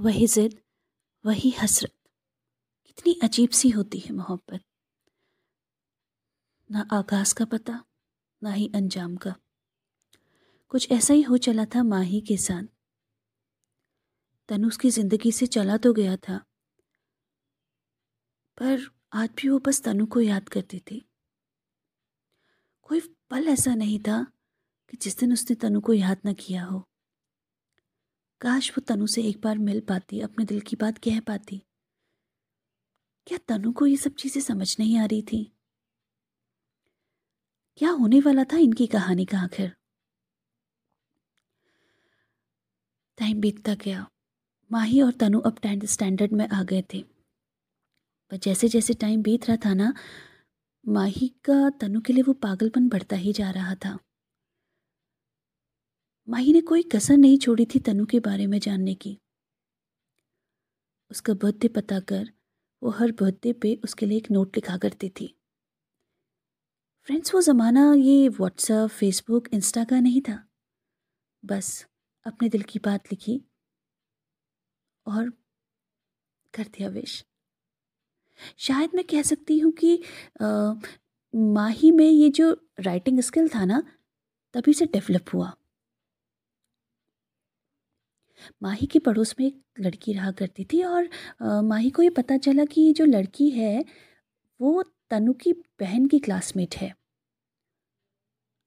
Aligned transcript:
वही 0.00 0.26
ज़िद, 0.26 0.60
वही 1.26 1.50
हसरत। 1.50 1.94
कितनी 2.86 3.20
अजीब 3.22 3.50
सी 3.50 3.70
होती 3.70 3.98
है 3.98 4.12
मोहब्बत। 4.12 4.60
ना 6.70 6.88
आगाज़ 6.92 7.34
का 7.34 7.44
पता, 7.44 7.84
ना 8.42 8.52
ही 8.52 8.72
अंजाम 8.74 9.16
का। 9.16 9.34
कुछ 10.68 10.92
ऐसा 10.92 11.14
ही 11.14 11.22
हो 11.22 11.36
चला 11.36 11.64
था 11.64 11.82
माही 11.82 12.20
के 12.20 12.36
साथ। 12.36 12.62
तनु 14.48 14.68
उसकी 14.68 14.90
ज़िंदगी 14.90 15.32
से 15.32 15.46
चला 15.46 15.76
तो 15.76 15.92
गया 15.92 16.16
था। 16.16 16.38
पर 18.58 18.90
आज 19.12 19.30
भी 19.30 19.48
वो 19.48 19.58
बस 19.58 19.82
तनु 19.82 20.06
को 20.06 20.20
याद 20.20 20.48
करती 20.48 20.78
थी। 20.78 21.08
कोई 22.82 23.00
पल 23.30 23.48
ऐसा 23.48 23.74
नहीं 23.74 23.98
था 23.98 24.26
कि 24.88 24.96
जिस 24.96 25.18
दिन 25.18 25.32
उसने 25.32 25.56
तनु 25.56 25.80
को 25.80 25.92
याद 25.92 26.18
न 26.26 26.34
किया 26.34 26.64
हो। 26.64 26.87
काश 28.40 28.70
वो 28.70 28.80
तनु 28.80 29.06
से 29.06 29.22
एक 29.22 29.40
बार 29.40 29.58
मिल 29.58 29.80
पाती, 29.80 30.20
अपने 30.20 30.44
दिल 30.44 30.60
की 30.60 30.76
बात 30.76 30.98
कह 30.98 31.20
पाती। 31.20 31.62
क्या 33.26 33.38
तनु 33.38 33.72
को 33.72 33.86
ये 33.86 33.96
सब 33.96 34.14
चीज़ें 34.14 34.42
समझ 34.42 34.76
नहीं 34.78 34.98
आ 34.98 35.04
रही 35.04 35.22
थी? 35.22 35.52
क्या 37.76 37.90
होने 37.90 38.20
वाला 38.20 38.44
था 38.44 38.56
इनकी 38.56 38.86
कहानी 38.86 39.24
का 39.24 39.38
आखिर? 39.38 39.76
टाइम 43.18 43.40
बीतता 43.40 43.74
गया। 43.74 44.10
माही 44.72 45.00
और 45.02 45.12
तनु 45.12 45.40
अब 45.40 45.58
टेंथ 45.58 45.80
स्टैंडर्ड 45.82 46.32
में 46.32 46.48
आ 46.48 46.62
गए 46.62 46.84
थे। 46.94 47.02
पर 48.30 48.36
जैसे 48.36 48.68
जैसे 48.68 48.94
टाइम 48.94 49.22
बीत 49.22 49.46
रहा 49.46 49.56
था 49.64 49.74
ना, 49.74 49.94
माही 50.88 51.28
का 51.28 51.70
तनु 51.70 52.00
के 52.00 52.12
लिए 52.12 52.22
वो 52.22 52.32
पागलपन 52.32 52.88
बढ़ता 52.88 53.16
ही 53.16 53.32
जा 53.32 53.50
रहा 53.50 53.74
था। 53.74 53.98
माही 56.28 56.52
ने 56.52 56.60
कोई 56.60 56.82
कसर 56.82 57.16
नहीं 57.16 57.38
छोड़ी 57.38 57.64
थी 57.66 57.78
तनु 57.78 58.04
के 58.06 58.20
बारे 58.20 58.46
में 58.46 58.58
जानने 58.60 58.94
की। 58.94 59.18
उसका 61.10 61.34
बर्थडे 61.34 61.68
पता 61.68 62.00
कर 62.00 62.28
वो 62.82 62.90
हर 62.90 63.12
बर्थडे 63.12 63.52
पे 63.52 63.74
उसके 63.84 64.06
लिए 64.06 64.18
एक 64.18 64.30
नोट 64.30 64.56
लिखा 64.56 64.76
करती 64.76 65.08
थी। 65.10 65.34
फ्रेंड्स 67.08 67.34
वो 67.34 67.40
ज़माना 67.40 67.92
ये 67.94 68.28
व्हाट्सएप 68.28 68.90
फेसबुक 68.90 69.48
इंस्टा 69.54 69.84
का 69.84 70.00
नहीं 70.00 70.20
था। 70.20 70.38
बस 71.44 71.86
अपने 72.26 72.48
दिल 72.48 72.62
की 72.62 72.78
बात 72.78 73.12
लिखी 73.12 73.40
और 75.06 75.30
कर 76.54 76.64
दिया 76.64 76.88
विश 76.88 77.24
शायद 78.58 78.90
मैं 78.94 79.04
कह 79.04 79.22
सकती 79.22 79.58
हूँ 79.58 79.72
कि 79.72 79.96
आ, 80.42 80.74
माही 81.34 81.90
में 81.90 82.08
ये 82.10 82.28
जो 82.30 82.50
राइटिंग 82.80 83.20
स्किल 83.20 83.48
था 83.48 83.64
ना 83.64 83.82
तभी 84.54 84.74
से 84.74 84.86
डेवलप 84.86 85.34
हुआ। 85.34 85.52
माही 88.62 88.86
के 88.86 88.98
पड़ोस 88.98 89.34
में 89.40 89.46
एक 89.46 89.60
लड़की 89.80 90.12
रहा 90.12 90.30
करती 90.32 90.64
थी 90.64 90.82
और 90.84 91.08
आ, 91.42 91.60
माही 91.62 91.90
को 91.90 92.02
ये 92.02 92.10
पता 92.10 92.36
चला 92.38 92.64
कि 92.64 92.80
ये 92.80 92.92
जो 92.92 93.04
लड़की 93.04 93.50
है 93.50 93.84
वो 94.60 94.82
तनु 95.10 95.32
की 95.34 95.52
बहन 95.80 96.06
की 96.06 96.18
क्लासमेट 96.18 96.76
है। 96.76 96.92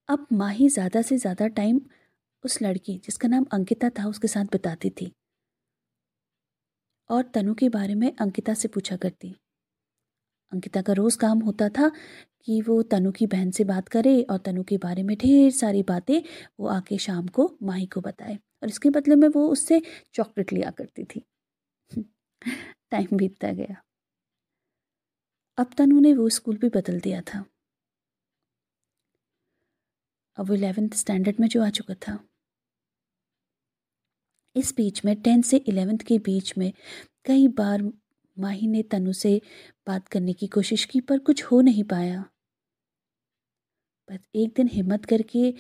अब 0.09 0.27
माही 0.33 0.69
ज़्यादा 0.69 1.01
से 1.01 1.17
ज़्यादा 1.17 1.47
टाइम 1.49 1.81
उस 2.43 2.61
लड़की 2.61 2.97
जिसका 3.05 3.27
नाम 3.27 3.45
अंकिता 3.53 3.89
था 3.89 4.07
उसके 4.07 4.27
साथ 4.27 4.45
बिताती 4.45 4.89
थी। 4.91 5.11
और 7.09 7.23
तनु 7.33 7.53
के 7.53 7.69
बारे 7.69 7.95
में 7.95 8.11
अंकिता 8.15 8.53
से 8.53 8.67
पूछा 8.67 8.95
करती। 8.97 9.35
अंकिता 10.51 10.81
का 10.81 10.93
रोज़ 10.93 11.17
काम 11.17 11.39
होता 11.39 11.69
था 11.69 11.91
कि 12.45 12.61
वो 12.61 12.81
तनु 12.83 13.11
की 13.11 13.27
बहन 13.27 13.51
से 13.51 13.63
बात 13.63 13.87
करे 13.87 14.23
और 14.23 14.37
तनु 14.37 14.63
के 14.63 14.77
बारे 14.77 15.03
में 15.03 15.17
ढेर 15.17 15.51
सारी 15.51 15.83
बातें 15.83 16.21
वो 16.59 16.67
आके 16.67 16.97
शाम 16.97 17.27
को 17.27 17.57
माही 17.63 17.85
को 17.85 18.01
बताए। 18.01 18.35
और 18.35 18.69
इसके 18.69 18.89
बदले 18.89 19.15
में 19.15 19.27
वो 19.27 19.47
उससे 19.49 19.81
चॉकलेट 20.13 20.53
लिया 20.53 20.71
करती 20.71 21.03
थी। 21.03 21.25
टाइम 22.91 23.17
बीतता 23.17 23.51
गया। 23.51 23.83
अब 25.57 25.73
तनु 25.77 25.99
ने 25.99 26.13
वो 26.13 26.29
स्कूल 26.29 26.57
भी 26.57 26.69
बदल 26.69 26.99
दिया 26.99 27.21
था। 27.21 27.45
अब 30.35 30.47
वो 30.47 30.53
इलेवेंथ 30.55 30.89
स्टैंडर्ड 30.89 31.35
में 31.39 31.47
जो 31.47 31.63
आ 31.63 31.69
चुका 31.69 31.93
था। 31.93 32.27
इस 34.55 34.75
बीच 34.75 35.05
में 35.05 35.21
टेंथ 35.21 35.43
से 35.43 35.57
इलेवेंथ 35.57 35.99
के 35.99 36.19
बीच 36.19 36.57
में 36.57 36.73
कई 37.25 37.47
बार 37.47 38.00
माही 38.41 38.67
ने 38.67 38.83
तनु 38.83 39.13
से 39.13 39.41
बात 39.87 40.07
करने 40.07 40.33
की 40.33 40.47
कोशिश 40.47 40.85
की, 40.85 41.01
पर 41.01 41.19
कुछ 41.19 41.43
हो 41.43 41.61
नहीं 41.61 41.83
पाया। 41.83 42.25
बस 44.09 44.19
एक 44.35 44.53
दिन 44.55 44.67
हिम्मत 44.67 45.05
करके 45.05 45.53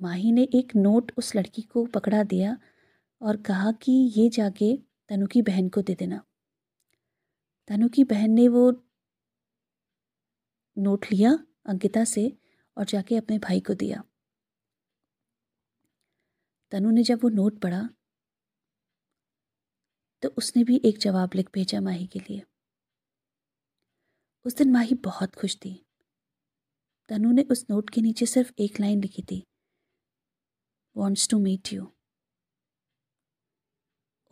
माही 0.00 0.32
ने 0.32 0.42
एक 0.54 0.76
नोट 0.76 1.12
उस 1.16 1.36
लड़की 1.36 1.62
को 1.62 1.86
पकड़ा 1.86 2.22
दिया 2.22 2.58
और 3.22 3.36
कहा 3.36 3.72
कि 3.72 3.92
ये 4.16 4.28
जाके 4.28 4.76
तनु 5.08 5.26
की 5.26 5.42
बहन 5.42 5.68
को 5.68 5.82
दे 5.82 5.94
देना। 5.94 6.24
तनु 7.68 7.88
की 7.88 8.04
बहन 8.04 8.30
ने 8.30 8.48
वो 8.48 8.70
नोट 10.76 11.06
लिया 11.12 11.38
अंकिता 11.66 12.04
से 12.04 12.38
और 12.76 12.84
जाके 12.84 13.16
अपने 13.16 13.38
भाई 13.38 13.60
को 13.60 13.74
दिया। 13.74 14.02
तनु 16.70 16.90
ने 16.90 17.02
जब 17.02 17.20
वो 17.22 17.28
नोट 17.28 17.60
पढ़ा 17.60 17.88
तो 20.22 20.28
उसने 20.28 20.64
भी 20.64 20.80
एक 20.84 20.98
जवाब 20.98 21.30
लिख 21.34 21.50
भेजा 21.54 21.80
माही 21.80 22.06
के 22.06 22.18
लिए। 22.18 22.42
उस 24.44 24.56
दिन 24.56 24.72
माही 24.72 24.94
बहुत 24.94 25.34
खुश 25.34 25.56
थी। 25.56 25.86
तनु 27.08 27.32
ने 27.32 27.42
उस 27.42 27.64
नोट 27.70 27.90
के 27.90 28.00
नीचे 28.00 28.26
सिर्फ़ 28.26 28.52
एक 28.58 28.80
लाइन 28.80 29.00
लिखी 29.00 29.22
थी 29.22 29.46
wants 30.96 31.28
to 31.28 31.38
meet 31.38 31.72
you 31.72 31.92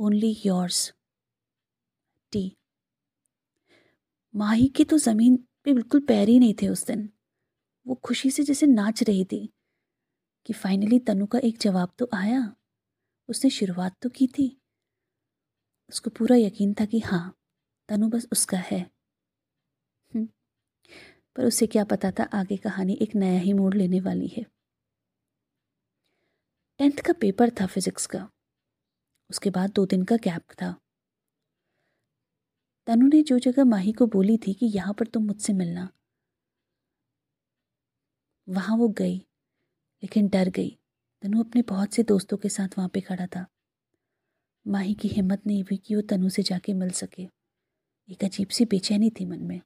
only 0.00 0.36
yours 0.46 0.94
T 2.32 2.56
माही 4.34 4.66
की 4.68 4.84
तो 4.84 4.98
ज़मीन 4.98 5.36
पे 5.36 5.72
बिल्कुल 5.72 6.00
पैर 6.00 6.28
ही 6.28 6.38
नहीं 6.38 6.54
थे 6.62 6.68
उस 6.68 6.86
दिन। 6.86 7.08
वो 7.86 7.94
खुशी 7.94 8.30
से 8.30 8.42
जैसे 8.42 8.66
नाच 8.66 9.02
रही 9.02 9.24
थी 9.24 9.54
कि 10.46 10.52
फाइनली 10.52 10.98
तनु 10.98 11.26
का 11.26 11.38
एक 11.38 11.58
जवाब 11.58 11.92
तो 11.98 12.08
आया। 12.14 12.56
उसने 13.28 13.50
शुरुआत 13.50 13.96
तो 14.02 14.08
की 14.08 14.26
थी। 14.26 14.60
उसको 15.88 16.10
पूरा 16.10 16.36
यकीन 16.36 16.74
था 16.74 16.84
कि 16.84 16.98
हाँ 16.98 17.36
तनु 17.88 18.08
बस 18.08 18.26
उसका 18.32 18.58
है। 18.58 18.80
हम्म, 20.14 20.28
पर 21.36 21.44
उसे 21.44 21.66
क्या 21.66 21.84
पता 21.84 22.10
था 22.10 22.22
आगे 22.22 22.56
कहानी 22.56 22.98
एक 23.02 23.14
नया 23.14 23.40
ही 23.40 23.52
मोड़ 23.52 23.74
लेने 23.74 24.00
वाली 24.00 24.26
है। 24.26 24.42
टेंथ 26.78 27.00
का 27.06 27.12
पेपर 27.12 27.50
था 27.50 27.66
फिजिक्स 27.66 28.06
का। 28.06 28.30
उसके 29.30 29.50
बाद 29.50 29.70
दो 29.70 29.86
दिन 29.86 30.04
का 30.04 30.16
गैप 30.16 30.52
था। 30.52 30.80
तनु 32.86 33.06
ने 33.06 33.22
जो 33.22 33.38
जगह 33.38 33.64
माही 33.64 33.92
को 33.92 34.06
बोली 34.06 34.38
थी 34.38 34.54
कि 34.54 34.66
यहाँ 34.66 34.94
पर 34.94 35.06
तुम 35.06 35.24
मुझसे 35.24 35.52
मिलना 35.52 35.88
वहाँ 38.48 38.76
वो 38.76 38.88
गई 38.88 39.18
लेकिन 40.02 40.28
डर 40.28 40.48
गई। 40.48 40.70
तनु 41.22 41.44
अपने 41.44 41.62
बहुत 41.62 41.94
से 41.94 42.02
दोस्तों 42.02 42.36
के 42.36 42.48
साथ 42.48 42.68
वहाँ 42.78 42.88
पे 42.88 43.00
खड़ा 43.00 43.26
था। 43.26 43.46
माही 44.66 44.94
की 44.94 45.08
हिम्मत 45.08 45.42
नहीं 45.46 45.62
हुई 45.62 45.76
कि 45.76 45.94
वो 45.94 46.02
तनु 46.02 46.28
से 46.28 46.42
जाके 46.42 46.74
मिल 46.74 46.90
सके। 46.90 47.22
एक 48.12 48.24
अजीब 48.24 48.48
सी 48.48 48.64
बेचैनी 48.64 49.10
थी 49.10 49.24
मन 49.24 49.42
में। 49.42 49.60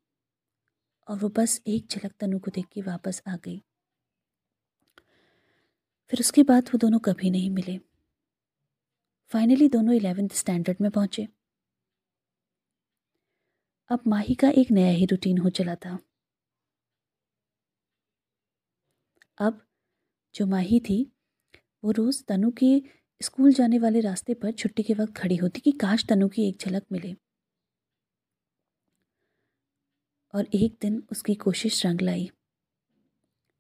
और 1.09 1.19
वो 1.19 1.29
बस 1.29 1.63
एक 1.67 1.87
झलक 1.87 2.13
तनु 2.21 2.39
को 2.39 2.51
देख 2.51 2.67
के 2.67 2.83
वापस 2.83 3.23
आ 3.29 3.37
गई। 3.37 3.63
फिर 6.09 6.21
उसके 6.21 6.43
बाद 6.43 6.69
वो 6.69 6.79
दोनों 6.79 6.99
कभी 6.99 7.31
नहीं 7.31 7.51
मिले। 7.51 7.79
फाइनली 9.29 9.69
दोनों 9.69 9.95
इलेवेंथ 9.95 10.29
स्टैंडर्ड 10.29 10.77
में 10.81 10.91
पहुँचे। 10.91 11.29
अब 13.89 14.01
माही 14.07 14.35
का 14.35 14.51
एक 14.51 14.71
नया 14.71 14.91
ही 14.91 15.07
रूटीन 15.07 15.39
हो 15.39 15.51
चला 15.51 15.75
था। 15.75 15.99
अब 19.39 19.67
जो 20.35 20.47
माही 20.47 20.81
थी, 20.81 21.13
वो 21.85 21.91
रोज़ 21.91 22.25
तनु 22.25 22.51
के 22.51 23.00
स्कूल 23.23 23.53
जाने 23.53 23.79
वाले 23.79 24.01
रास्ते 24.01 24.35
पर 24.35 24.53
छुट्टी 24.53 24.83
के 24.83 24.95
वक्त 24.95 25.15
खड़ी 25.15 25.37
होती 25.37 25.61
कि 25.61 25.73
काश 25.73 26.05
तनु 26.05 26.29
की 26.29 26.49
एक 26.49 26.57
झलक 26.57 26.83
मिले। 26.93 27.17
और 30.35 30.49
एक 30.55 30.77
दिन 30.81 31.03
उसकी 31.13 31.35
कोशिश 31.35 31.87
रंग 31.87 32.01
लाई। 32.01 32.31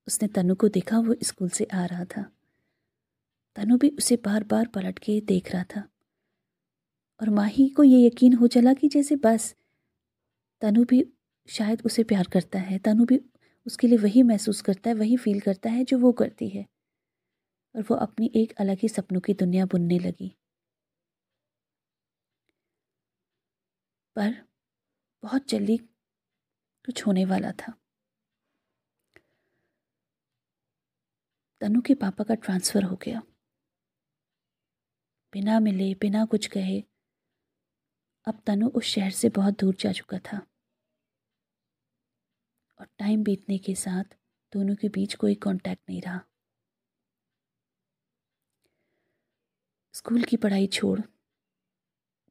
उसने 0.08 0.28
तनु 0.28 0.54
को 0.54 0.68
देखा, 0.68 0.98
वो 0.98 1.14
स्कूल 1.22 1.48
से 1.48 1.64
आ 1.64 1.84
रहा 1.84 2.04
था। 2.04 2.32
तनु 3.56 3.78
भी 3.78 3.88
उसे 3.88 4.16
बार 4.16 4.44
बार 4.44 4.66
पलट 4.66 4.98
के 4.98 5.20
देख 5.20 5.52
रहा 5.52 5.64
था। 5.64 5.88
और 7.20 7.30
माही 7.30 7.68
को 7.68 7.84
ये 7.84 8.06
यकीन 8.06 8.34
हो 8.34 8.46
चला 8.46 8.72
कि 8.72 8.88
जैसे 8.88 9.16
बस 9.16 9.56
तनु 10.60 10.84
भी 10.84 11.12
शायद 11.48 11.82
उसे 11.84 12.02
प्यार 12.02 12.26
करता 12.32 12.58
है, 12.58 12.78
तनु 12.78 13.04
भी 13.04 13.20
उसके 13.66 13.86
लिए 13.86 13.98
वही 13.98 14.22
महसूस 14.22 14.60
करता 14.60 14.90
है, 14.90 14.96
वही 14.96 15.16
फील 15.16 15.40
करता 15.40 15.70
है 15.70 15.84
जो 15.84 15.98
वो 15.98 16.12
करती 16.12 16.48
है। 16.48 16.66
और 17.76 17.82
वो 17.82 17.96
अपनी 17.96 18.32
एक 18.36 18.54
अलग 18.60 18.78
ही 18.82 18.88
सपनों 18.88 19.20
की 19.20 19.34
दुनिया 19.34 19.66
बुनने 19.66 19.98
लगी। 19.98 20.36
पर 24.16 24.48
बहुत 25.22 25.48
जल्दी 25.48 25.76
कुछ 26.86 27.06
होने 27.06 27.24
वाला 27.24 27.52
था। 27.52 27.72
तनु 31.60 31.80
के 31.80 31.94
पापा 31.94 32.24
का 32.24 32.34
ट्रांसफ़र 32.34 32.82
हो 32.82 32.96
गया। 32.96 33.22
बिना 35.32 35.60
मिले, 35.60 35.94
बिना 35.94 36.24
कुछ 36.24 36.46
कहे, 36.46 36.82
अब 38.26 38.42
तनु 38.46 38.68
उस 38.68 38.84
शहर 38.84 39.10
से 39.10 39.28
बहुत 39.28 39.60
दूर 39.60 39.74
जा 39.74 39.92
चुका 39.92 40.18
था। 40.18 40.46
और 42.80 42.86
टाइम 42.98 43.22
बीतने 43.24 43.58
के 43.58 43.74
साथ 43.74 44.04
दोनों 44.52 44.74
के 44.74 44.88
बीच 44.88 45.14
कोई 45.14 45.34
कांटेक्ट 45.34 45.90
नहीं 45.90 46.02
रहा। 46.02 46.29
स्कूल 50.00 50.22
की 50.22 50.36
पढ़ाई 50.36 50.66
छोड़ 50.66 51.00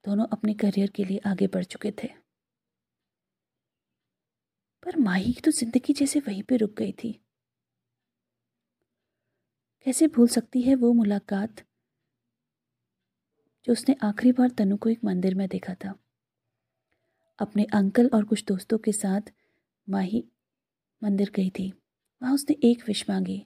दोनों 0.05 0.25
अपने 0.27 0.53
करियर 0.53 0.89
के 0.89 1.03
लिए 1.03 1.17
आगे 1.25 1.47
बढ़ 1.47 1.63
चुके 1.63 1.91
थे। 1.91 2.07
पर 4.83 4.97
माही 4.97 5.33
की 5.33 5.41
तो 5.41 5.51
ज़िंदगी 5.51 5.93
जैसे 5.93 6.19
वहीं 6.19 6.41
पे 6.43 6.57
रुक 6.57 6.73
गई 6.73 6.91
थी। 6.91 7.11
कैसे 9.85 10.07
भूल 10.07 10.27
सकती 10.27 10.61
है 10.61 10.75
वो 10.75 10.91
मुलाकात 10.93 11.61
जो 13.67 13.73
उसने 13.73 13.95
आखिरी 14.03 14.31
बार 14.31 14.49
तनु 14.49 14.77
को 14.77 14.89
एक 14.89 15.03
मंदिर 15.03 15.35
में 15.35 15.47
देखा 15.47 15.73
था? 15.73 15.93
अपने 17.39 17.63
अंकल 17.73 18.09
और 18.13 18.25
कुछ 18.25 18.43
दोस्तों 18.47 18.77
के 18.77 18.91
साथ 18.91 19.31
माही 19.87 20.23
मंदिर 21.01 21.31
गई 21.35 21.49
थी। 21.49 21.71
वहाँ 22.21 22.33
उसने 22.33 22.55
एक 22.63 22.87
विश 22.87 23.09
मांगी 23.09 23.37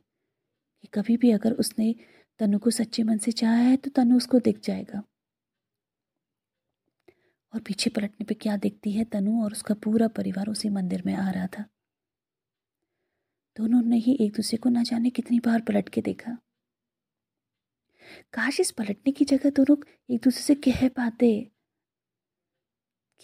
कि 0.81 0.87
कभी 0.93 1.17
भी 1.17 1.31
अगर 1.31 1.53
उसने 1.53 1.93
तनु 2.39 2.59
को 2.59 2.71
सच्चे 2.71 3.03
मन 3.03 3.17
से 3.17 3.31
चाहा 3.31 3.55
है 3.55 3.75
तो 3.77 3.89
तनु 3.89 4.17
उसको 4.17 4.39
दिख 4.39 4.59
जाएगा। 4.59 5.03
और 7.53 7.59
पीछे 7.59 7.89
पलटने 7.89 8.25
पे 8.25 8.33
क्या 8.33 8.57
दिखती 8.57 8.91
है 8.91 9.03
तनु 9.03 9.43
और 9.43 9.51
उसका 9.51 9.73
पूरा 9.73 10.07
परिवार 10.07 10.47
उसी 10.47 10.69
मंदिर 10.69 11.03
में 11.05 11.13
आ 11.13 11.29
रहा 11.31 11.47
था। 11.47 11.65
दोनों 13.57 13.81
ने 13.81 13.97
ही 13.97 14.17
एक 14.21 14.33
दूसरे 14.33 14.57
को 14.57 14.69
ना 14.69 14.83
जाने 14.83 15.09
कितनी 15.09 15.39
बार 15.39 15.61
पलट 15.61 15.89
के 15.89 16.01
देखा। 16.01 16.37
काश 18.33 18.59
इस 18.59 18.71
पलटने 18.71 19.11
की 19.11 19.25
जगह 19.25 19.49
दोनों 19.49 19.77
एक 20.09 20.21
दूसरे 20.23 20.41
से 20.41 20.55
कह 20.55 20.87
पाते 20.89 21.29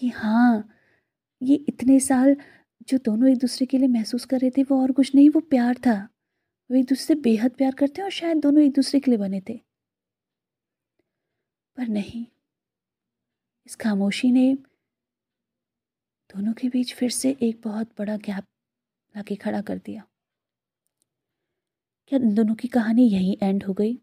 कि 0.02 0.10
हाँ 0.10 0.70
ये 1.42 1.56
इतने 1.70 2.00
साल 2.00 2.36
जो 2.88 2.98
दोनों 2.98 3.30
एक 3.30 3.38
दूसरे 3.38 3.66
के 3.68 3.78
लिए 3.78 3.88
महसूस 3.88 4.26
कर 4.26 4.40
रहे 4.40 4.50
थे 4.50 4.64
वो 4.64 4.82
और 4.82 4.92
कुछ 4.92 5.16
नहीं, 5.16 5.30
वो 5.30 5.40
प्यार 5.40 5.76
था। 5.76 5.98
वो 6.72 6.78
एक 6.78 6.86
दूसरे 6.86 7.06
से 7.06 7.16
बेहद 7.16 7.52
प्यार 7.52 7.76
करते 7.76 8.02
हैं 8.02 8.04
और 8.04 8.12
शायद 8.12 8.38
दोनों 8.38 8.64
एक 8.64 8.74
दूसरे 8.74 9.00
के 9.00 9.12
लिए 9.12 9.18
बने 9.18 9.42
थे। 9.42 9.62
पर 11.76 11.88
नहीं, 11.88 12.26
इस 13.66 13.76
खामोशी 13.76 14.32
ने 14.32 14.54
दोनों 16.36 16.54
के 16.54 16.70
बीच 16.70 16.94
फिर 16.94 17.10
से 17.10 17.38
एक 17.42 17.62
बहुत 17.62 17.88
बड़ा 17.98 18.18
गैप 18.18 18.44
लाके 19.18 19.36
खड़ा 19.36 19.62
कर 19.62 19.78
दिया। 19.78 20.08
क्या 22.08 22.20
दोनों 22.20 22.56
की 22.56 22.68
कहानी 22.68 23.10
यहीं 23.10 23.38
एंड 23.44 23.64
हो 23.64 23.74
गई? 23.74 23.96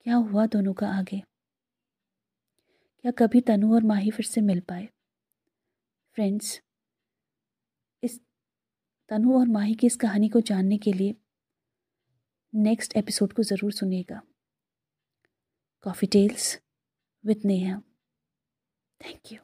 क्या 0.00 0.14
हुआ 0.14 0.46
दोनों 0.46 0.72
का 0.72 0.88
आगे? 0.88 1.22
क्या 3.00 3.12
कभी 3.12 3.40
तनु 3.40 3.74
और 3.74 3.82
माही 3.82 4.10
फिर 4.10 4.26
से 4.26 4.40
मिल 4.40 4.60
पाए? 4.60 4.88
फ्रेंड्स 6.12 6.62
इस 8.02 8.20
तनु 9.08 9.40
और 9.40 9.48
माही 9.48 9.74
की 9.74 9.86
इस 9.86 9.96
कहानी 9.96 10.28
को 10.28 10.40
जानने 10.40 10.78
के 10.78 10.92
लिए 10.92 11.14
नेक्स्ट 12.54 12.96
एपिसोड 12.96 13.32
को 13.32 13.42
ज़रूर 13.42 13.72
सुनिएगा। 13.72 14.20
Coffee 15.82 16.06
tales 16.06 16.60
with 17.24 17.42
Neha. 17.44 17.82
Thank 19.00 19.32
you. 19.32 19.38